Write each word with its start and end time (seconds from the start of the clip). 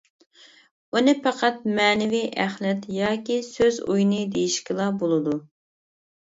ئۇنى 0.95 1.11
پەقەت 1.27 1.59
مەنىۋى 1.79 2.21
ئەخلەت 2.45 2.87
ياكى 2.95 3.37
سۆز 3.49 3.79
ئويۇنى 3.85 4.23
دېيىشكىلا 4.39 4.89
بولىدۇ. 5.05 5.37